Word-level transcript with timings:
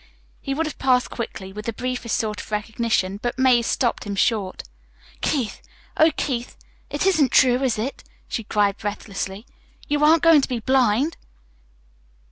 He 0.41 0.55
would 0.55 0.65
have 0.65 0.79
passed 0.79 1.11
quickly, 1.11 1.53
with 1.53 1.65
the 1.65 1.73
briefest 1.73 2.15
sort 2.17 2.41
of 2.41 2.49
recognition, 2.49 3.17
but 3.21 3.37
Mazie 3.37 3.61
stopped 3.61 4.03
him 4.03 4.15
short. 4.15 4.63
"Keith, 5.21 5.61
oh, 5.95 6.09
Keith, 6.17 6.57
it 6.89 7.05
isn't 7.05 7.31
true, 7.31 7.61
is 7.61 7.77
it?" 7.77 8.03
she 8.27 8.43
cried 8.43 8.77
breathlessly. 8.77 9.45
"You 9.87 10.03
aren't 10.03 10.23
going 10.23 10.41
to 10.41 10.49
be 10.49 10.59
blind?" 10.59 11.17